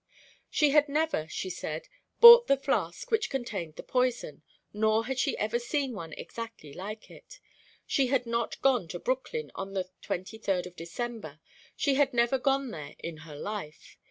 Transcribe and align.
She 0.49 0.71
had 0.71 0.89
never, 0.89 1.27
she 1.27 1.51
said, 1.51 1.87
bought 2.19 2.47
the 2.47 2.57
flask 2.57 3.11
which 3.11 3.29
contained 3.29 3.75
the 3.75 3.83
poison, 3.83 4.41
nor 4.73 5.05
had 5.05 5.19
she 5.19 5.37
ever 5.37 5.59
seen 5.59 5.93
one 5.93 6.13
exactly 6.13 6.73
like 6.73 7.11
it. 7.11 7.39
She 7.85 8.07
had 8.07 8.25
not 8.25 8.59
gone 8.63 8.87
to 8.87 8.99
Brooklyn 8.99 9.51
on 9.53 9.73
the 9.73 9.91
twenty 10.01 10.39
third 10.39 10.65
of 10.65 10.75
December 10.75 11.39
she 11.75 11.93
had 12.01 12.15
never 12.15 12.39
gone 12.39 12.71
there 12.71 12.95
in 12.97 13.17
her 13.29 13.35
life. 13.35 13.99